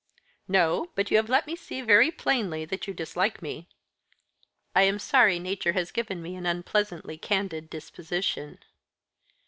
[0.47, 3.69] "No; but you have let me see very plainly that you dislike me."
[4.75, 8.57] "I am sorry nature has given me an unpleasantly candid disposition."